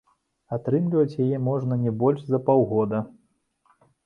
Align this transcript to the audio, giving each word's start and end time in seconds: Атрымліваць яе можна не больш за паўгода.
Атрымліваць 0.55 1.19
яе 1.25 1.37
можна 1.49 1.77
не 1.83 1.91
больш 2.01 2.25
за 2.31 2.39
паўгода. 2.49 3.05